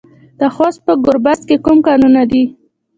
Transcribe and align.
د 0.39 0.41
خوست 0.55 0.79
په 0.85 0.93
ګربز 1.05 1.39
کې 1.47 1.55
کوم 1.65 1.77
کانونه 1.87 2.21
دي؟ 2.31 2.43